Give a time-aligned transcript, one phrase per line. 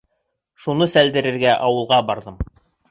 [0.63, 2.45] Шуны сәлдерергә ауылға барҙым.